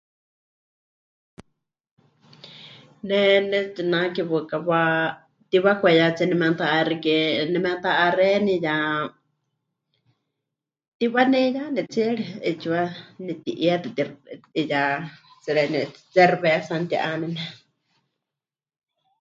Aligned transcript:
Ne 3.07 3.17
pɨnetsinake 3.37 4.21
waɨkawa 4.31 4.79
mɨtiwakwaiyátsie 5.39 6.25
nemeta'axike, 6.29 7.15
nemeta'axeni 7.51 8.53
ya 8.65 8.75
mɨtiwaneiyane 10.89 11.81
tsiere 11.91 12.23
'eetsiwa 12.47 12.81
neti'ietɨ 13.25 13.87
tixaɨ, 13.95 14.13
'iyá 14.59 14.81
tsɨ 15.41 15.51
xeeníu 15.55 15.81
cerveza 16.13 16.75
mɨti'ánene. 16.81 17.41